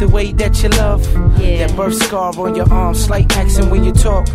[0.00, 1.04] the way that you love.
[1.38, 1.66] Yeah.
[1.66, 4.26] That birth scar on your arm, slight accent when you talk.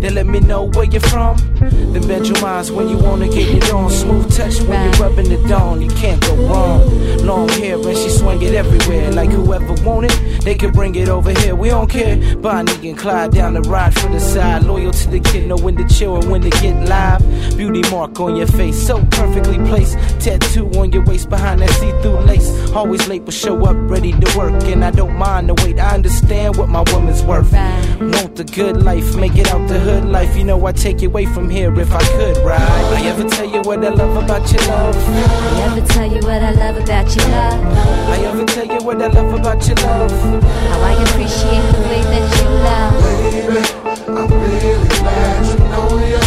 [0.00, 1.36] Then let me know where you're from.
[1.58, 3.90] The your minds when you wanna get it on.
[3.90, 5.82] Smooth touch when you're rubbing the dawn.
[5.82, 6.98] You can't go wrong.
[7.24, 9.10] Long hair and she swing it everywhere.
[9.12, 11.54] Like whoever want it, they can bring it over here.
[11.54, 12.36] We don't care.
[12.36, 14.64] Bonnie and Clyde down the ride for the side.
[14.64, 17.20] Loyal to the kid, know when to chill and when to get live.
[17.56, 19.96] Beauty mark on your face, so perfectly placed.
[20.20, 22.48] Tattoo on your waist behind that see-through lace.
[22.72, 24.62] Always late, but show up ready to work.
[24.64, 25.78] And I don't mind the wait.
[25.78, 27.52] I understand what my woman's worth.
[27.52, 30.36] Want the good life, make it out the hood life.
[30.36, 32.60] You know I take you away from here if I could, right?
[32.60, 34.96] I ever tell you what I love about your love?
[34.96, 37.64] I ever tell you what I love about your love?
[38.08, 40.10] I ever tell you what I love about your love?
[40.42, 42.92] How I appreciate the way that you love.
[43.02, 43.62] Baby,
[44.08, 46.24] I'm really glad to know you.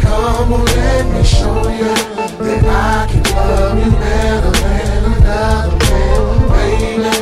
[0.00, 1.94] Come on, let me show you
[2.44, 6.20] that I can love you better than another man.
[6.48, 7.12] Baby,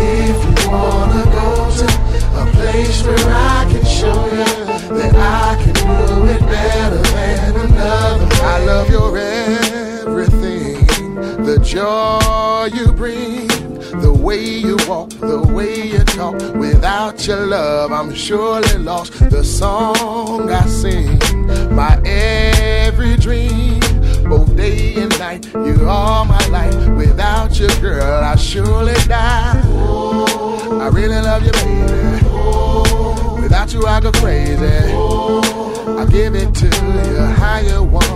[0.00, 1.46] if you wanna go
[1.78, 1.86] to
[2.40, 4.51] a place where I can show you
[8.92, 10.84] your everything,
[11.44, 13.48] the joy you bring.
[13.92, 16.34] The way you walk, the way you talk.
[16.54, 19.12] Without your love, I'm surely lost.
[19.30, 21.18] The song I sing,
[21.74, 23.80] my every dream.
[24.28, 26.74] Both day and night, you are my life.
[26.96, 29.60] Without you, girl, I surely die.
[30.84, 33.42] I really love you, baby.
[33.42, 34.94] Without you, I go crazy.
[36.00, 38.11] I give it to you how you want.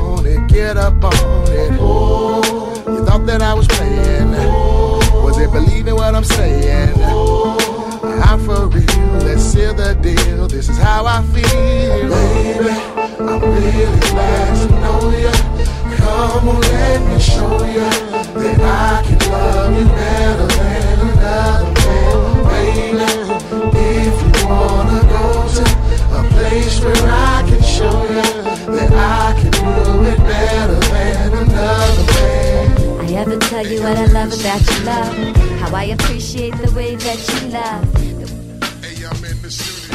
[0.56, 1.12] Get up on
[1.49, 1.71] it.
[1.72, 4.31] You thought that I was playing.
[5.22, 6.94] Was it believing what I'm saying?
[8.25, 8.87] I'm for real.
[9.21, 10.49] Let's seal the deal.
[10.49, 12.09] This is how I feel.
[12.09, 12.71] Baby,
[13.21, 15.33] I'm really glad to know you.
[15.99, 17.91] Come on, let me show you
[18.41, 21.85] that I can love you better than another
[33.16, 35.37] ever tell you what I love about your love?
[35.60, 37.84] How I appreciate the way that you love.
[38.84, 39.85] Hey, I'm in the studio.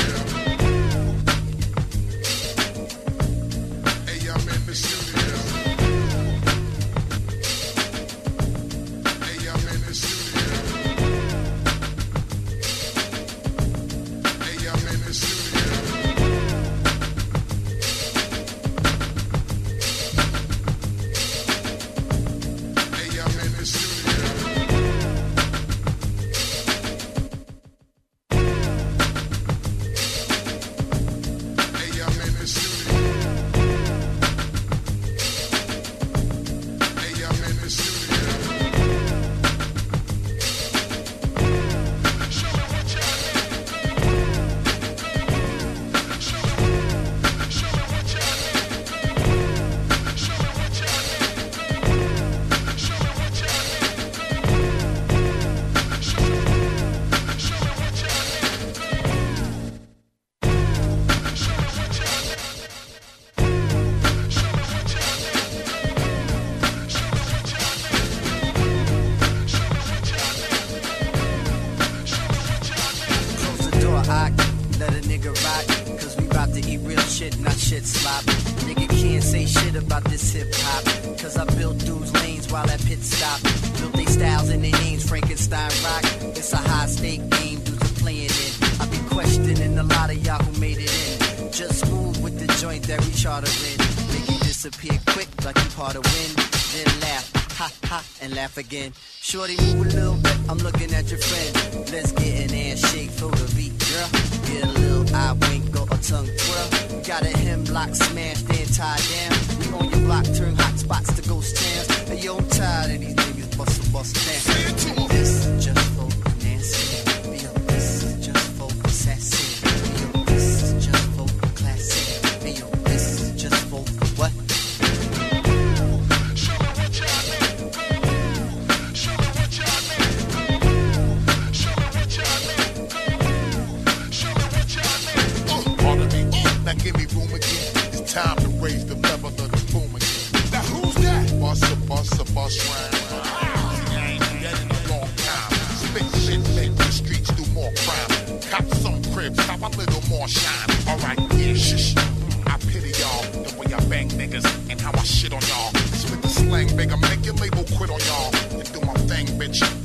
[98.61, 98.93] Again.
[99.21, 101.91] Shorty move a little bit, I'm looking at your friend.
[101.91, 104.09] Let's get an ass shake, throw the beat, girl.
[104.47, 107.01] Get a little eye wink or a tongue twirl.
[107.03, 109.30] Got a hemlock smashed and tied down.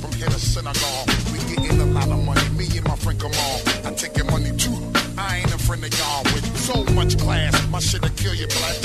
[0.07, 1.05] From here to Senegal.
[1.31, 3.61] We getting a lot of money, me and my friend Kamal.
[3.85, 4.75] I take your money too.
[5.17, 7.53] I ain't a friend of y'all with so much class.
[7.69, 8.75] My shit'll kill you, black.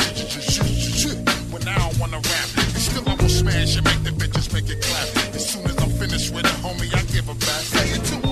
[1.52, 4.68] When I don't wanna rap, and still I will smash and make the bitches make
[4.70, 5.34] it clap.
[5.34, 7.62] As soon as I'm finished with it, homie, I give a back.
[7.62, 8.31] Say it to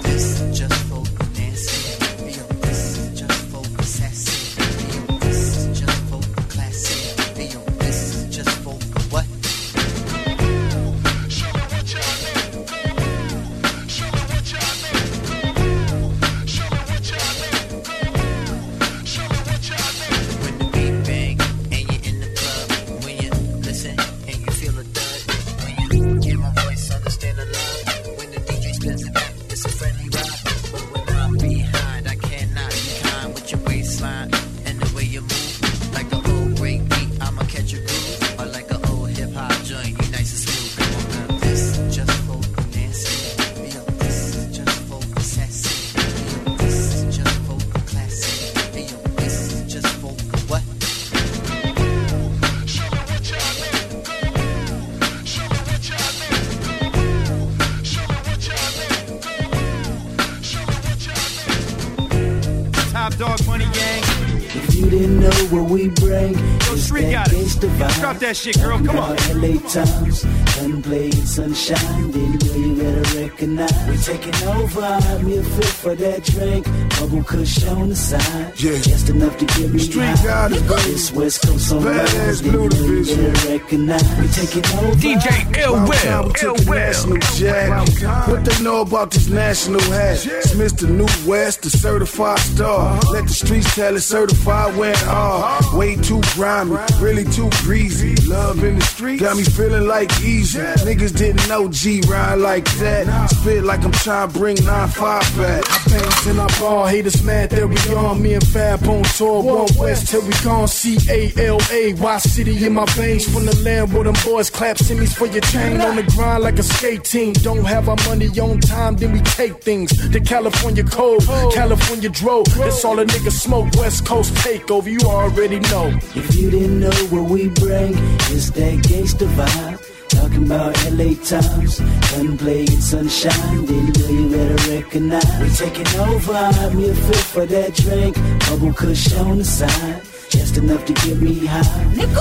[68.31, 68.79] that shit, girl.
[68.79, 69.17] Come on.
[69.41, 70.25] LA Times,
[70.55, 72.11] gunplay sunshine.
[72.13, 73.89] Didn't know you better recognize.
[73.89, 75.25] We taking over.
[75.25, 76.67] Me a fit for that drink.
[77.01, 78.53] Bubble kush on the side.
[78.61, 78.77] Yeah.
[78.79, 80.23] Just enough to get me Street high.
[80.25, 80.83] goddess, baby.
[80.93, 82.41] This West Coast on Badass rise.
[82.43, 83.33] Didn't blue know you division.
[83.33, 84.19] better recognize.
[84.21, 84.97] We taking over.
[85.01, 86.77] DJ Ill About time we Will, took Ill the Will.
[86.77, 88.29] national jack.
[88.29, 90.27] What they know about this national hat?
[90.27, 90.89] It's Mr.
[90.91, 93.01] New West, the certified star.
[93.13, 95.65] Let the streets tell it, certified went hard.
[95.79, 98.15] Way too grimy, really too greasy.
[98.29, 100.59] Love in the street got me feeling like easy.
[100.61, 103.07] Niggas didn't know G ride like that.
[103.31, 105.65] Spit like I'm trying to bring 9-5 back.
[105.67, 108.21] I paint and I ball, haters mad that we on.
[108.21, 110.69] Me and Fab on tour, one west till we gone.
[110.69, 113.25] C A L A, Y City in my veins.
[113.33, 115.81] From the land where them boys clap semis for your chain.
[115.81, 117.33] On the grind like a skate team.
[117.33, 119.91] Don't have our money on time, then we take things.
[120.11, 121.51] The California code, oh.
[121.55, 122.43] California dro.
[122.43, 123.69] That's all a nigga smoke.
[123.77, 125.87] West Coast takeover, you already know.
[126.15, 127.95] If you didn't know what we bring,
[128.35, 129.90] it's that gangsta vibe.
[130.31, 131.81] Talking about LA Times,
[132.13, 133.65] gunplay and sunshine.
[133.67, 135.25] Didn't know you better recognize.
[135.41, 136.33] We're taking over.
[136.35, 138.17] I'm your fit for that drink.
[138.49, 140.03] Bubble kush on the side.
[140.31, 141.63] Just enough to get me high.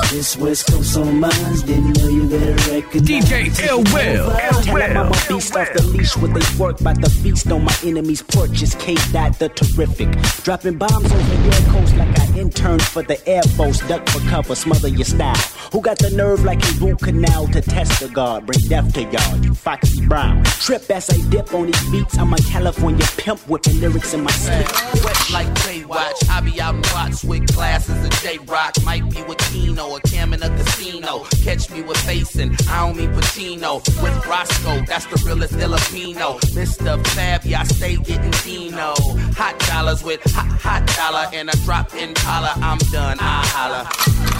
[0.09, 1.61] This West Coast on mines.
[1.61, 3.25] Didn't know you better recognize.
[3.25, 5.13] DJ Ill Will, Ill Tell 'em I'm Will.
[5.13, 8.63] a beast off the leash with they work by the feast on my enemy's porch.
[8.63, 10.09] Is K Dot the terrific.
[10.43, 12.08] Dropping bombs over your coast like
[12.39, 13.79] I interned for the Air Force.
[13.87, 15.35] Duck for cover, smother your style.
[15.71, 18.45] Who got the nerve like a root canal to test the guard?
[18.45, 20.43] Bring death to y'all, you Foxy Brown.
[20.45, 22.17] Trip as I dip on these beats.
[22.17, 24.67] I'm a California pimp with the lyrics in my sleep.
[25.03, 26.29] Wet like Baywatch.
[26.29, 28.73] I be out in Watts with glasses and J Rock.
[28.83, 31.25] Might be with Kino or Cam in a casino.
[31.43, 32.49] Catch me with Faison.
[32.69, 33.75] I don't mean Patino.
[34.01, 36.39] With Roscoe, that's the realest Filipino.
[36.55, 37.05] Mr.
[37.07, 38.93] Fab, yeah, I stay getting Dino.
[39.35, 42.53] Hot dollars with hot, hot dollar and a drop in collar.
[42.55, 43.17] I'm done.
[43.19, 43.81] I holla.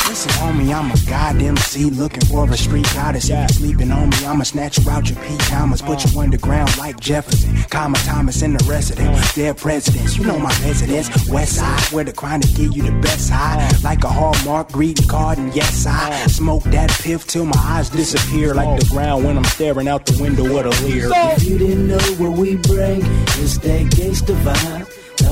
[0.07, 3.29] Listen, homie, I'm a goddamn C looking for a street goddess.
[3.29, 6.99] If you sleeping on me, I'ma snatch you out your pajamas, put you underground like
[6.99, 9.13] Jefferson, Kama Thomas and the rest of them.
[9.35, 11.29] They're presidents, you know my residence.
[11.29, 13.69] West side, where the crime to give you the best high.
[13.83, 18.55] Like a Hallmark greeting card, and yes, I smoke that piff till my eyes disappear
[18.55, 21.11] like the ground when I'm staring out the window with a leer.
[21.13, 23.01] If you didn't know what we bring,
[23.41, 24.88] it's that gangsta vibe.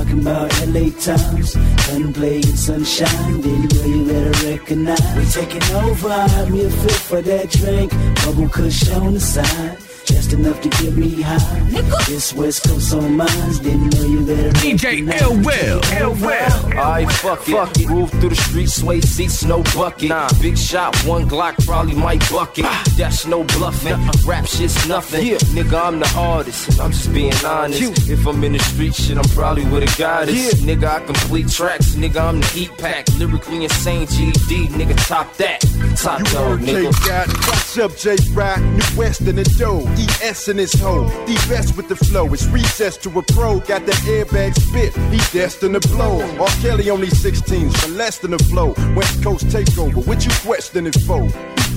[0.08, 1.56] Talking about LA Times,
[1.88, 3.42] gunplay and sunshine.
[3.42, 5.18] Didn't know you better recognize.
[5.18, 6.08] We taking over.
[6.08, 7.92] I'm here fit for that drink.
[8.24, 9.87] Bubble kush on the side.
[10.18, 11.60] Just enough to get me high.
[12.08, 13.60] This West Coast on mines.
[13.60, 15.22] Didn't know you better DJ recognize.
[15.22, 16.76] Ill Will, Ill Will.
[16.76, 17.52] Alright, fuck it.
[17.52, 17.88] Fuck it.
[17.88, 20.10] Move through the streets, sway seats, no bucket.
[20.10, 20.28] Nah.
[20.42, 22.66] Big shot, one Glock, probably might bucket.
[22.98, 23.96] That's no bluffing.
[24.26, 25.24] Rap shit's nothing.
[25.24, 25.38] Yeah.
[25.54, 28.10] Nigga, I'm the artist, and I'm just being honest.
[28.10, 30.56] If I'm in the street shit, I'm probably with a goddess.
[30.56, 31.94] Nigga, I complete tracks.
[31.94, 33.08] Nigga, I'm the heat pack.
[33.20, 34.70] Lyrically insane, GD.
[34.70, 35.62] Nigga, top that.
[35.96, 36.92] Top dog, nigga.
[37.08, 38.60] got What's up, J Rock?
[38.62, 39.86] New West in the dough.
[40.22, 41.06] ES in his hoe.
[41.26, 42.34] The best with the flow.
[42.34, 43.60] It's recess to a pro.
[43.60, 44.96] Got that airbag spit.
[45.12, 46.22] He destined to blow.
[46.40, 46.48] R.
[46.62, 48.74] Kelly only 16s, for less than the flow.
[48.96, 50.06] West Coast takeover.
[50.06, 51.28] What you questioning for?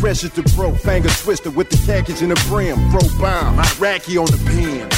[0.00, 0.74] Fresh as the pro.
[0.74, 2.78] Finger twister with the khakis in the brim.
[2.90, 3.58] Pro bomb.
[3.58, 4.88] Iraqi on the pen.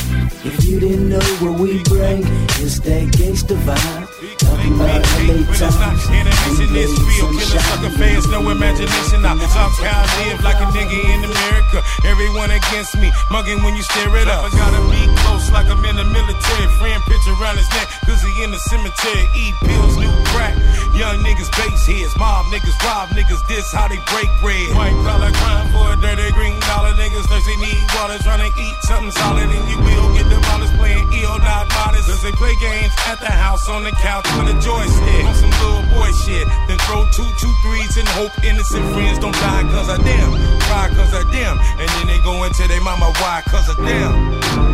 [0.44, 2.22] If you didn't know what we bring,
[2.62, 4.11] it's that gangsta vibe.
[4.52, 7.28] Talking about LA Times, gunplay this real.
[7.32, 9.24] Killer sucker fans, no imagination.
[9.24, 11.78] I somehow live like a nigga in America.
[12.04, 14.44] Everyone against me, mugging when you stare it up.
[14.44, 16.66] I gotta be close like I'm in the military.
[16.76, 19.24] Friend picture around his neck, cause he in the cemetery.
[19.36, 20.56] Eat pills, new crack.
[20.92, 23.40] Young niggas base heads, mob niggas rob niggas.
[23.48, 24.76] This how they break bread.
[24.76, 26.92] White collar crime for a dirty green dollar.
[26.96, 29.48] Niggas thirsty need water, trying to eat something solid.
[29.48, 32.08] And you will get demolished playing ill, not modest.
[32.08, 35.24] Cause they play games at the house on the couch with a joystick.
[35.24, 36.46] On some little boy shit.
[36.68, 40.28] Then throw two, two threes and hope innocent friends don't die cause of them.
[40.68, 41.58] Cry cause of them.
[41.80, 44.12] And then they go into their mama why cause of them.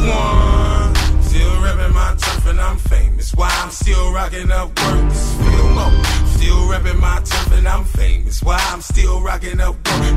[0.07, 0.95] One.
[1.23, 3.35] Still reppin' my turf and I'm famous.
[3.35, 5.13] Why I'm still rocking up work.
[5.13, 8.43] Still reppin' my turf and I'm famous.
[8.43, 10.08] Why I'm still rocking up work.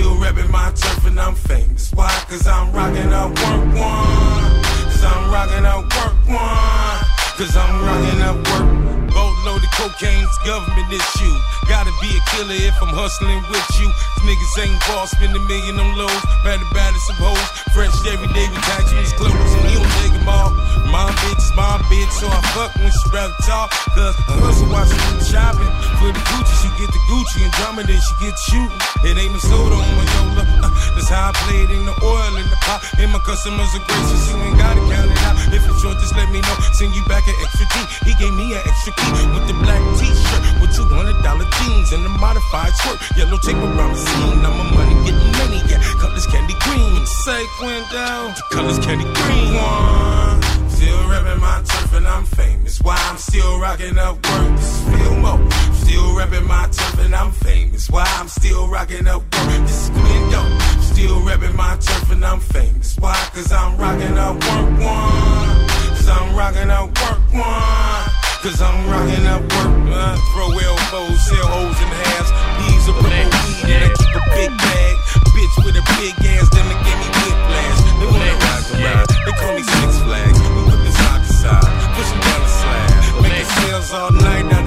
[0.00, 1.92] Still reppin' my turf and I'm famous.
[1.92, 2.08] Why?
[2.24, 4.64] Cause I'm rocking up work one.
[4.88, 7.04] Cause I'm rocking up work one.
[7.36, 8.64] Cause I'm rocking up work.
[8.64, 9.12] One.
[9.12, 11.36] Boatloaded cocaine's government issue.
[11.68, 13.92] Gotta be a killer if I'm hustling with you.
[14.24, 16.24] Niggas ain't boss, spend a million on lows.
[16.48, 17.48] Better as some hoes.
[17.76, 19.36] Fresh every day with tax his clothes.
[19.36, 20.90] And he don't take.
[20.90, 23.70] My bitch my bitch, so I fuck when she rather talk.
[23.94, 25.70] Cause hustle while she the shopping.
[26.00, 28.80] For the Gucci, she get the Gucci and drama, then she get shooting.
[29.04, 30.44] It ain't no soda on my Yola.
[30.64, 32.80] Uh, that's how I play it in the oil in the pot.
[32.98, 35.36] And my customers are gracious, you ain't gotta count it out.
[35.52, 36.56] If it's short, just let me know.
[36.72, 37.74] Send you back an extra G.
[38.08, 41.92] He gave me an extra key with the black t-shirt with two hundred dollar jeans
[41.92, 42.98] and a modified skirt.
[43.16, 44.44] Yellow tape around the scene.
[44.44, 45.80] I'm a money getting money, yeah.
[45.98, 47.06] Colors candy green.
[47.24, 48.36] Say Quindell.
[48.36, 49.54] The colors candy green.
[49.54, 50.40] One.
[50.70, 52.80] Still reppin' my turf and I'm famous.
[52.80, 54.48] Why I'm still rocking up work.
[54.56, 55.40] Just feel more.
[55.74, 57.90] Still reppin' my turf and I'm famous.
[57.90, 59.60] Why I'm still rocking up work.
[59.66, 60.44] This is window.
[60.80, 62.96] Still reppin' my turf and I'm famous.
[62.98, 63.14] Why?
[63.34, 65.68] Cause I'm rocking up work one.
[65.88, 68.19] Cause I'm rocking up work one.
[68.42, 69.92] Cause I'm rocking up work.
[69.92, 72.32] Uh, throw elbows, sell hoes in halves.
[72.64, 74.96] These are purple weed and I keep a big bag.
[75.36, 77.78] Bitch with a big ass, then they give me whiplash.
[78.00, 79.06] They wanna rock around.
[79.28, 80.40] They call me Six Flags.
[80.40, 83.20] We whippin' side to side, pushing down the slab.
[83.20, 84.64] Making sales all night, now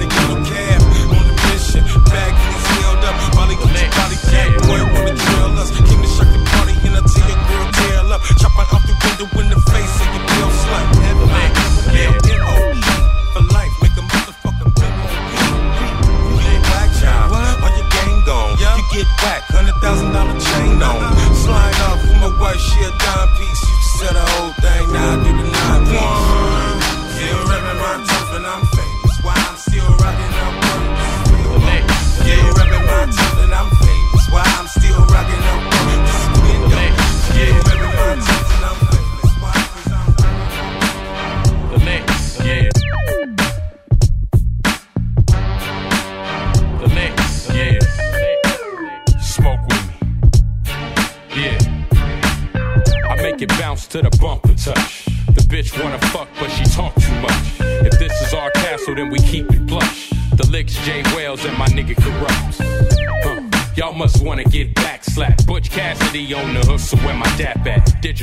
[19.24, 21.00] Whack, hundred thousand dollar chain on.
[21.34, 23.62] Slide off with my wife, she a dime piece.
[23.64, 25.23] You said the whole thing, now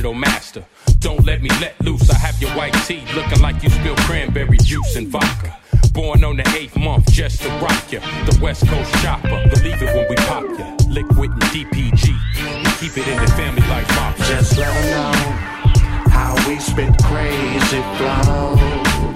[0.02, 0.66] Digital master.
[0.98, 2.10] Don't let me let loose.
[2.10, 5.56] I have your white tee looking like you spilled cranberry juice and vodka.
[5.94, 8.00] Born on the eighth month just to rock ya.
[8.26, 9.30] The West Coast chopper.
[9.54, 10.76] Believe it when we pop ya.
[10.90, 12.18] Liquid and DPG.
[12.64, 14.26] We keep it in the family like mafia.
[14.26, 18.56] Just let 'em know how we spit crazy flow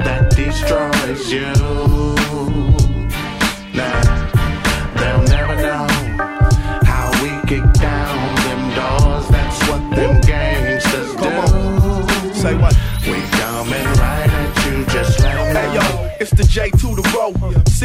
[0.06, 1.65] that destroys you.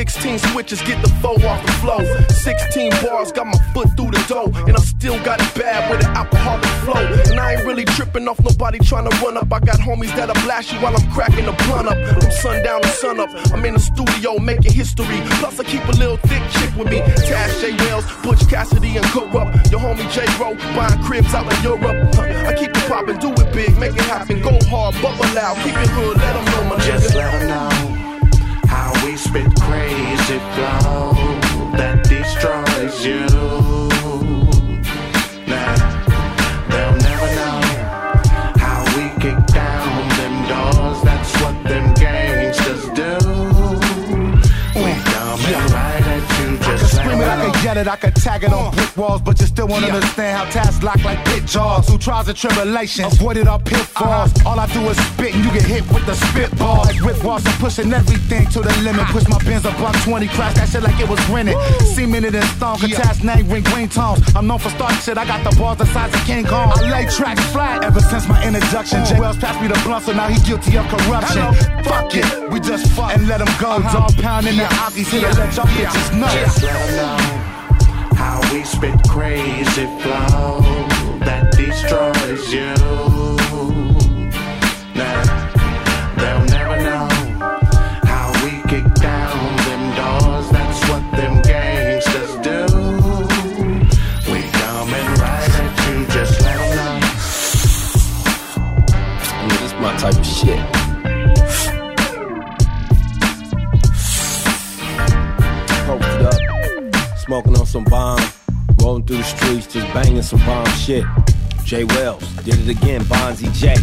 [0.00, 2.00] 16 switches, get the foe off the flow.
[2.30, 4.48] 16 bars, got my foot through the door.
[4.66, 7.04] And I still got it bad with an alcoholic flow.
[7.28, 9.52] And I ain't really tripping off nobody trying to run up.
[9.52, 11.98] I got homies that'll blast you while I'm cracking the blunt up.
[12.16, 15.20] From sundown to sun up, I'm in the studio making history.
[15.36, 17.00] Plus, I keep a little thick chick with me.
[17.28, 17.76] Tash J.
[17.84, 19.70] Wells, Butch Cassidy, and Kurupt.
[19.70, 20.24] Your homie J.
[20.40, 22.16] Rowe, buying cribs out in Europe.
[22.48, 24.40] I keep it poppin', do it big, make it happen.
[24.40, 27.89] Go hard, bubble loud, keep it hood, let them know my Just let 'em know
[29.10, 31.12] we spit crazy flow
[31.74, 33.99] that destroys you.
[47.80, 48.70] It, I could tag it on uh.
[48.76, 51.88] brick walls, but you still won't understand how tasks lock like pit jaws.
[51.88, 54.28] Through trials and tribulations, avoided all pitfalls.
[54.36, 54.50] Uh-huh.
[54.50, 56.84] All I do is spit, and you get hit with the spitball.
[56.84, 59.06] Like whip walls, I'm pushing everything to the limit.
[59.06, 61.56] Push my pins a buck 20, crash that shit like it was rented.
[61.96, 64.20] Cemented in stone, Kataz name, ring green tones.
[64.36, 66.72] I'm known for starting shit, I got the balls the size of King Kong.
[66.76, 69.00] I lay tracks flat ever since my introduction.
[69.00, 69.08] Oh.
[69.08, 71.48] J Wells passed me the blunt, so now he guilty of corruption.
[71.84, 73.80] Fuck it, we just fuck and let him go.
[73.80, 74.04] Uh-huh.
[74.04, 77.39] Dog pound in the ockies here to let y'all bitches know.
[78.52, 80.60] We spit crazy flow
[81.20, 83.79] that destroys you.
[109.92, 111.04] Banging some bomb shit.
[111.64, 113.74] J Wells did it again, Bonzi J.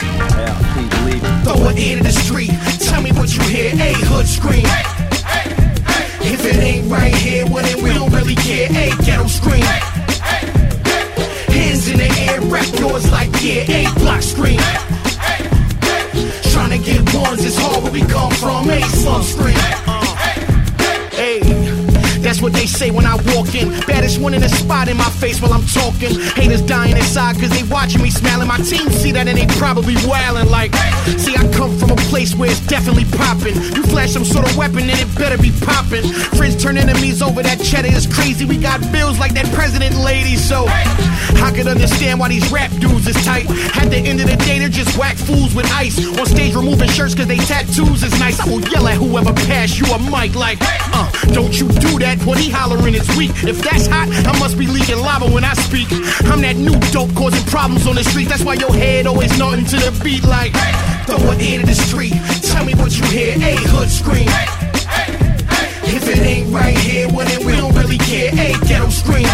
[0.00, 1.44] Yeah, please believe it.
[1.44, 2.50] Throw it in the street.
[2.80, 3.72] Tell me what you hear.
[3.74, 4.64] A hood scream.
[6.22, 8.68] If it ain't right here, well then we don't really care.
[8.70, 9.60] A ghetto scream.
[11.52, 13.64] Hands in the air, rap yours like yeah.
[13.68, 14.60] A block scream.
[16.50, 18.70] Trying to get ones is hard where we come from.
[18.70, 19.89] A slum scream.
[22.22, 23.70] That's what they say when I walk in.
[23.86, 26.18] Baddest one in the spot in my face while I'm talking.
[26.36, 28.48] Haters dying inside cause they watching me smiling.
[28.48, 30.74] My team see that and they probably wildin' like.
[31.18, 33.54] See, I come from a place where it's definitely poppin'.
[33.74, 36.04] You flash some sort of weapon and it better be poppin'.
[36.36, 38.44] Friends turn enemies over that cheddar is crazy.
[38.44, 43.06] We got bills like that president lady, so I could understand why these rap dudes
[43.06, 43.48] is tight.
[43.76, 45.98] At the end of the day, they're just whack fools with ice.
[46.18, 48.38] On stage removing shirts cause they tattoos is nice.
[48.40, 52.09] I will yell at whoever pass you a mic like, uh, don't you do that.
[52.10, 53.30] What he hollering is weak.
[53.44, 55.86] If that's hot, I must be leaking lava when I speak.
[56.26, 58.28] I'm that new dope causing problems on the streets.
[58.28, 60.52] That's why your head always nothing to the beat like,
[61.06, 62.12] throw it into the street.
[62.42, 63.34] Tell me what you hear.
[63.38, 64.26] A hood scream.
[65.86, 68.30] If it ain't right here, well then we don't really care.
[68.34, 69.26] A ghetto scream.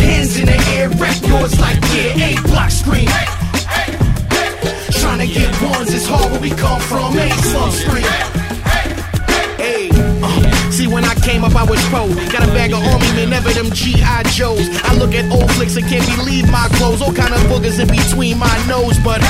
[0.00, 2.24] Hands in the air, rap yours like yeah.
[2.24, 3.08] A block scream.
[4.96, 7.16] Trying to get ones is hard where we come from.
[7.16, 8.04] A slum scream.
[9.60, 10.45] Hey, uh,
[10.76, 12.04] see when I came up I was pro.
[12.28, 14.24] Got a bag of army men, never them G.I.
[14.36, 14.68] Joes.
[14.84, 17.00] I look at old flicks and can't believe my clothes.
[17.00, 19.24] All kind of boogers in between my nose, but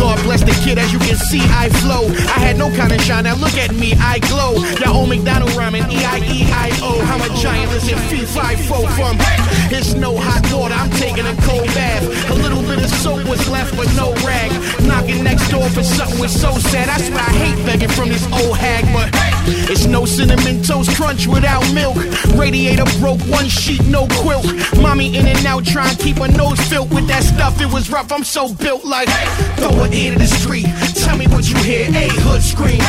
[0.00, 0.78] God bless the kid.
[0.78, 2.08] As you can see, I flow.
[2.32, 3.24] I had no kind of shine.
[3.24, 4.56] Now look at me, I glow.
[4.80, 6.96] Y'all old McDonald rhyming E I E I O.
[7.12, 7.70] I'm a giant.
[7.72, 9.20] Listen, fee fi fo from.
[9.68, 10.74] It's no hot water.
[10.74, 12.04] I'm taking a cold bath.
[12.30, 14.50] A little bit of soap was left, but no rag.
[14.88, 16.88] Knocking next door for something was so sad.
[16.88, 19.10] I swear I hate begging from this old hag, but
[19.70, 21.96] it's no cinnamon toast crunch without milk.
[22.38, 24.46] Radiator broke, one sheet, no quilt.
[24.80, 27.60] Mommy in and out, trying to keep her nose filled with that stuff.
[27.60, 29.08] It was rough, I'm so built like.
[29.58, 30.66] Throw it into the street.
[30.94, 31.88] Tell me what you hear.
[31.88, 32.80] A hood scream.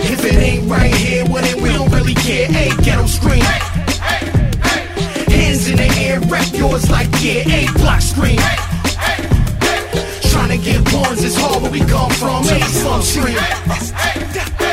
[0.00, 2.48] If it ain't right here, well then we don't really care.
[2.50, 3.44] A ghetto scream.
[5.30, 7.46] Hands in the air, rap yours like yeah.
[7.46, 8.40] A block scream.
[10.32, 12.42] Trying to get ones is hard where we come from.
[12.42, 14.63] A slum scream.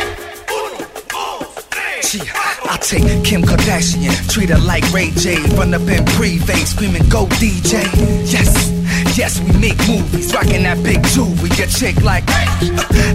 [2.03, 5.35] I take Kim Kardashian, treat her like Ray J.
[5.55, 7.83] Run up in pre-vade, screaming, go DJ.
[8.25, 8.70] Yes,
[9.17, 11.49] yes, we make movies, rocking that big jewelry.
[11.57, 12.23] Your chick like,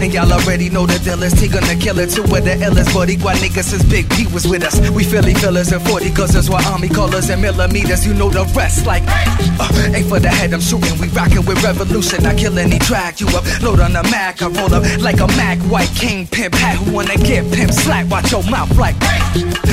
[0.01, 2.11] and y'all already know the deal is T gonna kill it.
[2.11, 4.77] Two of the illest, but why niggas since Big P was with us.
[4.91, 8.05] We Philly fillers and 40 guzzers, while Army callers and millimeters.
[8.05, 10.97] You know the rest, like, uh, ain't for the head I'm shooting.
[10.99, 12.25] We rocking with revolution.
[12.25, 14.41] I kill any track you up, load on the Mac.
[14.41, 16.77] I roll up like a Mac, white king pimp hat.
[16.77, 18.09] Who wanna get pimp slack?
[18.09, 18.95] Watch your mouth like.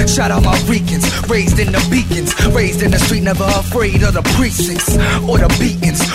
[0.09, 4.15] Shout out my Ricans, raised in the beacons, raised in the street, never afraid of
[4.15, 4.95] the precincts,
[5.27, 6.01] or the beatings,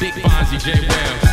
[0.00, 1.27] Big Bonzi J Wells.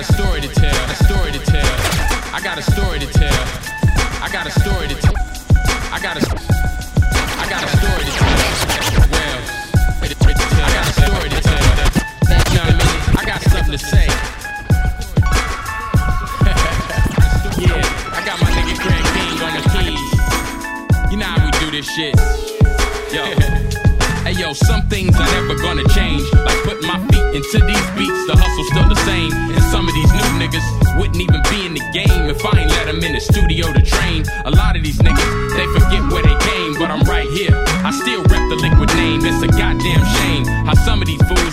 [0.00, 0.59] Got a story to tell.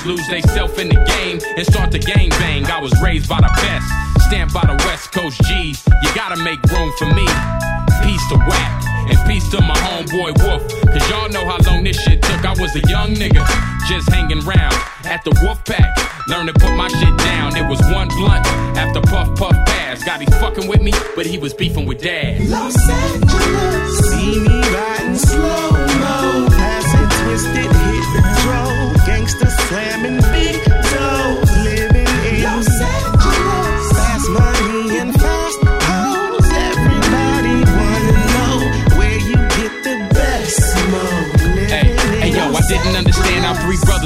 [0.08, 2.66] Lose they self in the game and start to gang bang.
[2.66, 3.86] I was raised by the best,
[4.26, 5.86] stamped by the West Coast G's.
[6.02, 7.28] You gotta make room for me.
[8.02, 8.84] Peace to whack.
[9.10, 10.64] And peace to my homeboy Wolf.
[10.82, 12.44] Cause y'all know how long this shit took.
[12.46, 13.44] I was a young nigga,
[13.88, 15.92] just hanging round at the Wolf Pack.
[16.28, 17.56] Learned to put my shit down.
[17.56, 20.06] It was one blunt after Puff Puff passed.
[20.06, 22.42] Got he fucking with me, but he was beefing with dad.
[22.50, 25.87] Los Angeles, see me riding slow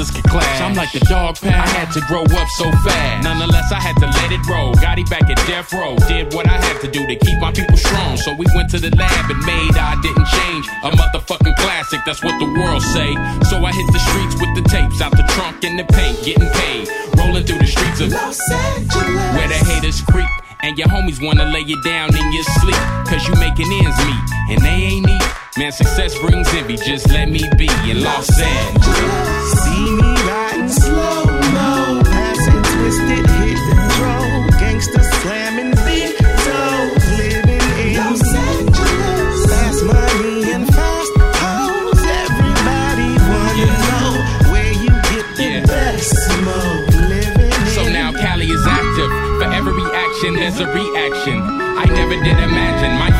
[0.02, 0.60] how brothers could clash.
[0.60, 1.54] I'm like the dog pound.
[1.54, 3.24] I had to grow up so fast.
[3.24, 4.74] Nonetheless, I had to let it roll.
[4.74, 5.96] Got he back at death row.
[6.08, 8.16] Did what I had to do to keep my people strong.
[8.16, 10.66] So we went to the lab and made I didn't change.
[10.84, 13.14] A motherfucking classic, that's what the world say.
[13.48, 16.48] So I hit the streets with the tapes out the trunk and the paint, getting
[16.50, 16.88] paid.
[17.16, 20.28] Rolling through the streets of Los Angeles, where the haters creep.
[20.62, 22.82] And your homies wanna lay you down in your sleep.
[23.06, 24.26] Cause you making ends meet.
[24.50, 25.41] And they ain't neat.
[25.62, 26.76] Man, success brings envy.
[26.76, 29.62] Just let me be in Los Angeles.
[29.62, 31.22] See me riding slow
[31.54, 34.26] mo, passing twisted, hit the draw,
[34.58, 42.02] gangsta slamming big toes, living in Los Angeles, fast money and fast hoes.
[42.26, 44.10] Everybody wanna know
[44.50, 46.90] where you get the best smoke.
[47.06, 49.10] Living So now Cali is active.
[49.38, 51.38] For every action, there's a reaction.
[51.78, 53.11] I never did imagine my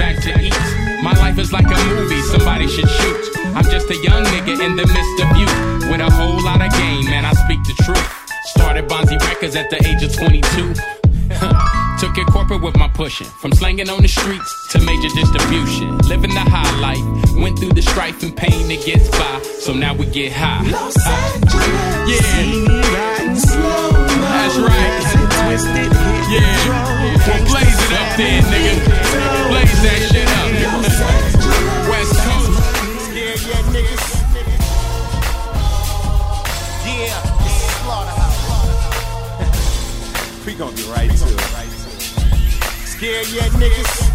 [0.00, 0.56] back to eat.
[1.02, 3.36] My life is like a movie somebody should shoot.
[3.54, 5.46] I'm just a young nigga in the midst of you
[5.90, 8.08] with a whole lot of game, and I speak the truth.
[8.44, 11.76] Started Bonzi Records at the age of 22.
[12.00, 13.26] Took it corporate with my pushing.
[13.26, 15.98] From slanging on the streets to major distribution.
[16.08, 17.04] Living the high life.
[17.36, 19.42] Went through the strife and pain to get by.
[19.60, 20.62] So now we get high.
[20.70, 22.22] Los Angeles, Yeah.
[22.22, 22.64] see
[23.36, 23.92] slow
[24.32, 25.02] That's right.
[25.44, 25.92] twisted,
[26.32, 26.64] Yeah.
[26.64, 28.74] draw, Well, gangsta blaze it up then, nigga.
[29.50, 30.48] Blaze that shit up.
[31.90, 32.50] West Coast.
[33.10, 34.04] Scared yet, niggas?
[36.86, 38.40] Yeah, it's Slaughterhouse.
[40.46, 41.19] We gonna get right
[43.02, 43.26] it.
[43.26, 44.10] Scared niggas?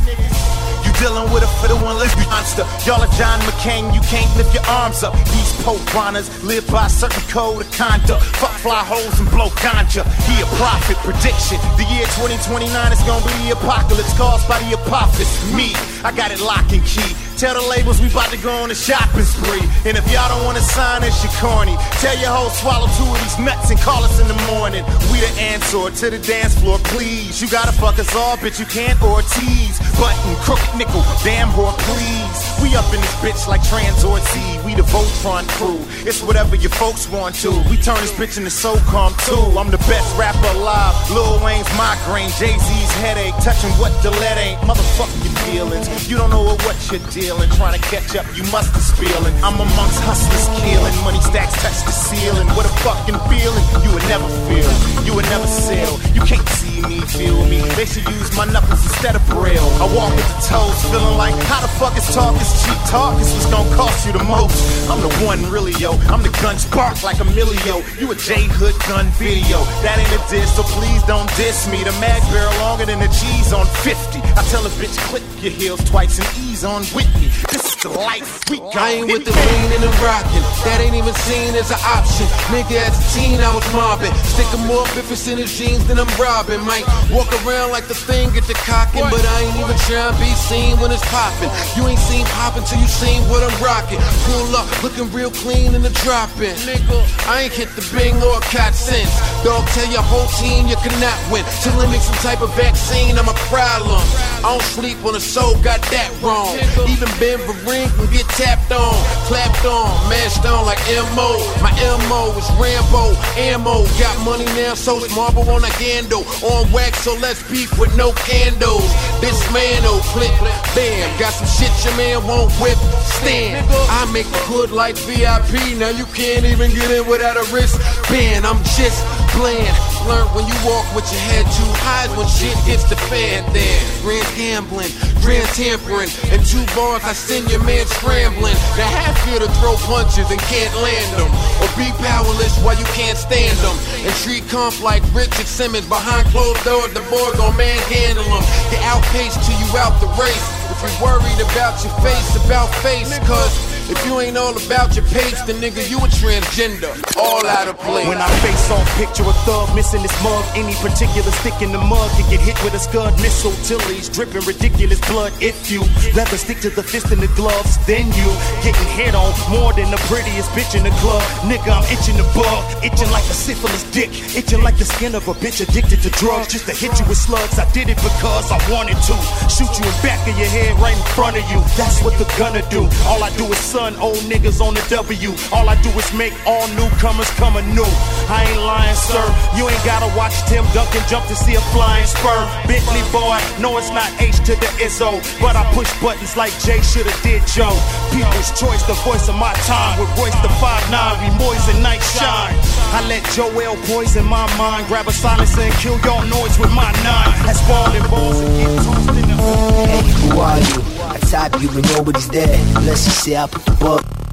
[0.85, 2.61] You dealing with a the one live monster.
[2.85, 5.13] Y'all are John McCain, you can't lift your arms up.
[5.33, 8.21] These poke runners live by a certain code of conduct.
[8.37, 10.05] Fuck fly holes and blow ganja.
[10.29, 11.57] He a prophet prediction.
[11.77, 15.29] The year 2029 is gonna be the apocalypse caused by the apophis.
[15.53, 15.73] Me,
[16.05, 17.15] I got it lock and key.
[17.37, 19.67] Tell the labels we about to go on a shopping spree.
[19.83, 21.75] And if y'all don't wanna sign us, you corny.
[21.99, 24.85] Tell your hoe swallow two of these nuts and call us in the morning.
[25.11, 27.41] We the answer to the dance floor, please.
[27.41, 29.79] You gotta fuck us all, bitch, you can't Ortiz.
[29.99, 32.39] Budden, crooked nickel, damn whore, please.
[32.63, 34.39] We up in this bitch like Transit Z.
[34.63, 35.83] We the Voltron crew.
[36.07, 37.51] It's whatever your folks want to.
[37.69, 39.59] We turn this bitch into SOCOM too.
[39.59, 40.95] I'm the best rapper alive.
[41.11, 44.59] Lil Wayne's migraine, Jay Z's headache, touching what the lead ain't.
[44.61, 46.09] Motherfuck your feelings.
[46.09, 47.24] You don't know what you're dealing.
[47.25, 49.33] Trying to catch up, you must be spilling.
[49.41, 50.93] I'm amongst hustlers killing.
[51.01, 52.45] Money stacks touch the ceiling.
[52.53, 53.65] What a fucking feeling.
[53.81, 54.69] You would never feel.
[55.01, 55.97] You would never sell.
[56.13, 57.65] You can't see me, feel me.
[57.73, 59.65] They should use my knuckles instead of braille.
[59.81, 63.17] I walk with the toes, feeling like how the fuck is talk is cheap talk?
[63.17, 64.53] This gonna cost you the most.
[64.85, 65.97] I'm the one really, yo.
[66.13, 67.81] I'm the gun spark like a millio.
[67.97, 69.63] You a J Hood gun video.
[69.81, 71.81] That ain't a diss, so please don't diss me.
[71.81, 74.21] The mag barrel longer than the cheese on 50.
[74.37, 77.09] I tell a bitch, click your heels twice and ease on with
[77.51, 78.75] This is the life we got.
[78.75, 80.43] I ain't with the lean and the rockin'.
[80.65, 82.27] That ain't even seen as an option.
[82.51, 84.13] Nigga, as a teen, I was mobbing.
[84.33, 86.61] Stick 'em up if it's in his jeans, then I'm robbing.
[86.65, 90.17] Might walk around like the thing get the cocking, but I ain't even trying to
[90.19, 91.49] be seen when it's popping.
[91.75, 93.99] You ain't seen poppin' till you seen what I'm rocking.
[94.25, 96.55] Pull up, looking real clean in the dropping.
[96.65, 96.97] Nigga,
[97.27, 99.11] I ain't hit the bing or a cat since.
[99.43, 101.45] Dog, tell your whole team you cannot win.
[101.61, 104.01] Till it make some type of vaccine, I'm a problem.
[104.43, 106.57] I don't sleep on a soul, got that wrong.
[106.87, 108.95] Even Ben Vereen can get tapped on,
[109.27, 110.79] clapped on, mashed on like
[111.15, 111.37] MO.
[111.61, 111.71] My
[112.09, 113.85] MO is Rambo, ammo.
[113.99, 116.23] Got money now, so it's marble on a gando.
[116.43, 118.89] On wax, so let's beef with no candles.
[119.21, 120.33] This man, oh, flip,
[120.75, 121.07] bam.
[121.19, 122.77] Got some shit your man won't whip,
[123.21, 123.65] stand.
[123.89, 128.45] I make the hood like VIP, now you can't even get in without a wristband.
[128.45, 129.03] I'm just
[129.35, 129.75] bland.
[130.05, 133.81] Learn when you walk with your head too high when shit hits the fan there.
[134.05, 134.93] Grand gambling,
[135.25, 138.55] grand tampering, and two bars I send your man scrambling.
[138.79, 141.27] The half here to throw punches and can't land them.
[141.59, 143.75] Or be powerless while you can't stand them.
[144.07, 148.45] And treat comp like Richard Simmons behind closed doors, the boy gon' manhandle them.
[148.71, 150.45] Get outpaced till you out the race.
[150.71, 155.05] If you're worried about your face, about face, cause if you ain't all about your
[155.13, 156.93] pace, then nigga, you a transgender.
[157.17, 158.07] All out of place.
[158.07, 160.43] When I face off, picture a thug missing his mug.
[160.55, 164.09] Any particular stick in the mug can get hit with a scud missile till he's
[164.09, 165.31] dripping ridiculous blood.
[165.41, 165.81] If you
[166.13, 168.29] rather stick to the fist in the gloves, then you
[168.65, 171.23] getting hit on more than the prettiest bitch in the club.
[171.45, 175.27] Nigga, I'm itching the bug, itching like a syphilis dick, itching like the skin of
[175.27, 176.51] a bitch addicted to drugs.
[176.51, 179.15] Just to hit you with slugs, I did it because I wanted to.
[179.49, 181.59] Shoot you in the back of your head right in front of you.
[181.77, 182.87] That's what the gunner do.
[183.05, 185.35] All I do is old niggas on the W.
[185.51, 187.91] All I do is make all newcomers come anew.
[188.31, 189.25] I ain't lying, sir.
[189.57, 192.39] You ain't gotta watch Tim Duncan jump to see a flying spur.
[192.67, 195.19] Bentley boy, no, it's not H to the Izzo.
[195.41, 197.75] But I push buttons like Jay shoulda did Joe.
[198.15, 199.99] People's choice, the voice of my time.
[199.99, 202.55] With Royce Da 5'9, we boys moisten night shine.
[202.95, 204.87] I let Joell poison my mind.
[204.87, 207.35] Grab a silencer and kill your noise with my nine.
[207.43, 210.95] That's falling balls and get tossed in the Hey, who are you?
[211.03, 212.57] I type you, but nobody's there.
[212.81, 214.24] Let's just say I bug.